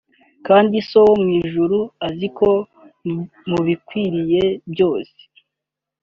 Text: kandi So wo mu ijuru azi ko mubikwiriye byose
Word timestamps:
kandi 0.47 0.75
So 0.89 0.99
wo 1.07 1.15
mu 1.23 1.29
ijuru 1.41 1.77
azi 2.07 2.27
ko 2.37 2.49
mubikwiriye 3.49 4.43
byose 4.71 5.19